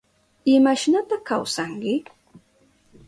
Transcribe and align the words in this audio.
¿Imashnata 0.53 1.15
kawsanki? 1.27 1.93